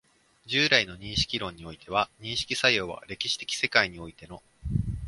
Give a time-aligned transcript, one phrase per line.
[0.47, 4.41] 従来の認識論においては、認識作用を歴史的世界においての